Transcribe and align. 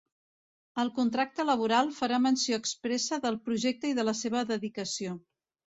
El 0.83 0.89
contracte 0.95 1.45
laboral 1.49 1.93
farà 1.99 2.19
menció 2.25 2.59
expressa 2.63 3.23
del 3.27 3.41
projecte 3.51 3.95
i 3.95 3.99
de 4.01 4.09
la 4.11 4.19
seva 4.25 4.47
dedicació. 4.55 5.17